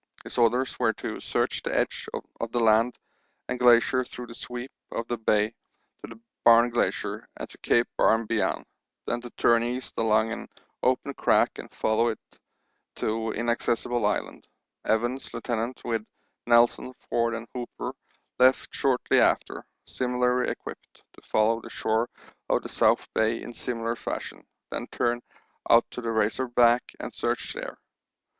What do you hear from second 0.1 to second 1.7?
His orders were to search